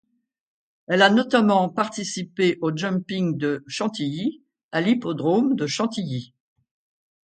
[0.87, 6.33] Elle a notamment participé au Jumping de Chantilly à l'hippodrome de Chantilly.